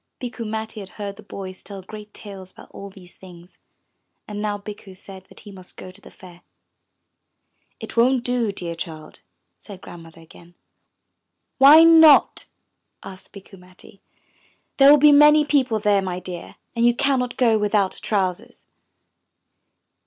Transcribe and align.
Bikku 0.19 0.45
Matti 0.47 0.79
had 0.79 0.89
heard 0.97 1.15
the 1.17 1.21
boys 1.21 1.61
tell 1.61 1.83
great 1.83 2.11
tales 2.11 2.49
about 2.51 2.71
all 2.71 2.89
these 2.89 3.17
things, 3.17 3.59
and 4.27 4.41
now 4.41 4.57
Bikku 4.57 4.95
said 4.97 5.25
that 5.29 5.41
he 5.41 5.51
must 5.51 5.77
go 5.77 5.91
to 5.91 6.01
the 6.01 6.09
Fair. 6.09 6.41
*lt 7.83 7.95
won*t 7.95 8.21
do, 8.21 8.51
dear 8.51 8.73
child,'* 8.73 9.19
said 9.59 9.79
Grandmother 9.79 10.19
again. 10.21 10.55
'Why 11.59 11.83
not?" 11.83 12.47
asked 13.03 13.31
Bikku 13.31 13.59
Matti. 13.59 14.01
'There 14.77 14.89
will 14.89 14.97
be 14.97 15.11
many 15.11 15.45
people 15.45 15.77
there, 15.77 16.01
my 16.01 16.19
dear, 16.19 16.55
and 16.75 16.83
you 16.83 16.95
cannot 16.95 17.37
go 17.37 17.59
without 17.59 17.99
trousers.' 18.01 18.65